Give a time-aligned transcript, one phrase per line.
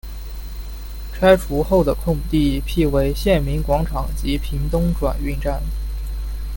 [1.13, 5.61] 拆除后的空地辟为县民广场及屏东转运站。